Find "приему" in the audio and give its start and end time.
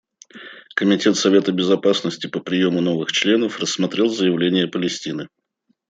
2.39-2.81